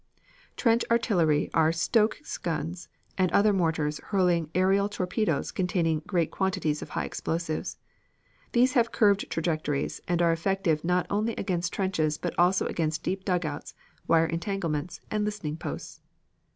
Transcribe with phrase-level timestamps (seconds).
[0.57, 2.87] Trench artillery are Stokes guns
[3.19, 7.77] and other mortars hurling aerial torpedoes containing great quantities of high explosives.
[8.53, 13.23] These have curved trajectories and are effective not only against trenches but also against deep
[13.25, 13.75] dugouts,
[14.07, 16.01] wire entanglements and listening posts.